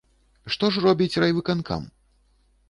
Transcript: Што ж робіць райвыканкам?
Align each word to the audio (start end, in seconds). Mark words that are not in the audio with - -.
Што 0.55 0.69
ж 0.77 0.81
робіць 0.85 1.19
райвыканкам? 1.25 1.87